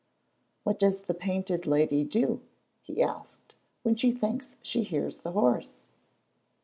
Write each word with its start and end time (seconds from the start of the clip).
"What 0.63 0.79
does 0.79 1.03
the 1.03 1.13
Painted 1.13 1.67
Lady 1.67 2.03
do," 2.03 2.41
he 2.81 3.03
asked, 3.03 3.53
"when 3.83 3.95
she 3.95 4.09
thinks 4.11 4.57
she 4.63 4.81
hears 4.81 5.19
the 5.19 5.33
horse?" 5.33 5.83